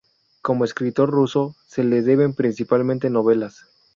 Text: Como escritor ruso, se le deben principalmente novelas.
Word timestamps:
Como 0.41 0.65
escritor 0.65 1.11
ruso, 1.11 1.55
se 1.67 1.83
le 1.83 2.01
deben 2.01 2.33
principalmente 2.33 3.11
novelas. 3.11 3.67